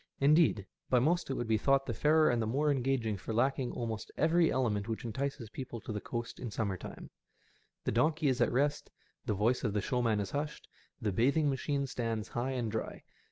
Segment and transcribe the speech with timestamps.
[0.19, 3.71] Indeed, by most it would be thought the fairer and the more engaging for lacking
[3.71, 7.11] almost every element which entices people to the coast in summer time.
[7.83, 8.85] The donkey is at rest^
[9.27, 10.67] the voice of the showman is hushed,
[10.99, 13.03] the bathing machine stands high and dry.